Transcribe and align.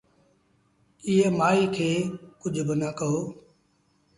ايٚئي 1.07 1.31
مآئيٚ 1.37 1.71
کي 1.75 1.89
ڪجھ 2.41 2.61
با 2.67 2.75
نآ 2.81 2.89
ڪهو 2.97 3.21